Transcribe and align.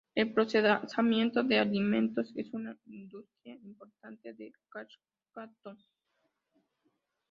El 0.15 0.33
procesamiento 0.33 1.43
de 1.43 1.59
alimentos 1.59 2.31
es 2.35 2.51
una 2.55 2.75
industria 2.87 3.53
importante 3.53 4.33
de 4.33 4.51
Saskatoon. 4.73 5.77